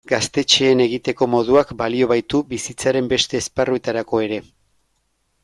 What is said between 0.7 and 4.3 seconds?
egiteko moduak balio baitu bizitzaren beste esparruetarako